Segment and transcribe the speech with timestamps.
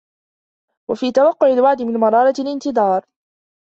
[0.87, 3.03] وَفِي تَوَقُّعِ الْوَعْدِ مِنْ مَرَارَةِ الِانْتِظَارِ